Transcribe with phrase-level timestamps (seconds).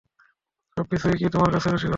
[0.77, 1.89] সবকিছুই কি তোমার কাছে রসিকতা?